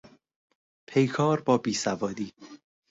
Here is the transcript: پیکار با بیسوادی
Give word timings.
پیکار 0.87 1.41
با 1.45 1.57
بیسوادی 1.57 2.31